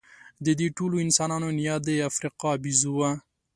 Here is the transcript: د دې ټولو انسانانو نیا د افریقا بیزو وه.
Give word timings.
د 0.45 0.47
دې 0.59 0.67
ټولو 0.77 0.95
انسانانو 1.05 1.49
نیا 1.59 1.75
د 1.87 1.89
افریقا 2.09 2.51
بیزو 2.63 2.91
وه. 2.97 3.11